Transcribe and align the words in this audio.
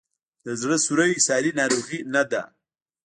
د 0.45 0.47
زړه 0.61 0.77
سوری 0.85 1.11
ساري 1.27 1.51
ناروغي 1.59 1.99
نه 2.13 2.23
ده. 2.31 2.41